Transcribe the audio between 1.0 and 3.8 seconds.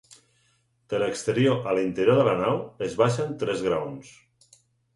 l'exterior a l'interior de la nau, es baixen tres